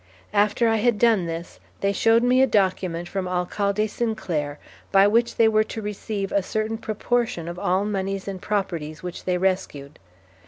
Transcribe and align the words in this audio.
After 0.33 0.67
I 0.67 0.77
had 0.77 0.97
done 0.97 1.27
this 1.27 1.59
they 1.81 1.93
showed 1.93 2.23
me 2.23 2.41
a 2.41 2.47
document 2.47 3.07
from 3.07 3.27
Alcalde 3.27 3.85
Sinclair, 3.85 4.57
by 4.91 5.05
which 5.05 5.35
they 5.35 5.47
were 5.47 5.63
to 5.65 5.79
receive 5.79 6.31
a 6.31 6.41
certain 6.41 6.79
proportion 6.79 7.47
of 7.47 7.59
all 7.59 7.85
moneys 7.85 8.27
and 8.27 8.41
properties 8.41 9.03
which 9.03 9.25
they 9.25 9.37
rescued. 9.37 9.99